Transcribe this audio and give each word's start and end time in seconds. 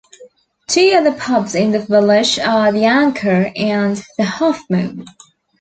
Two 0.65 0.95
other 0.97 1.11
pubs 1.11 1.53
in 1.53 1.69
the 1.69 1.77
village 1.77 2.39
are 2.39 2.71
The 2.71 2.85
Anchor 2.85 3.51
and 3.55 4.03
The 4.17 4.23
Half 4.23 4.63
Moon. 4.67 5.05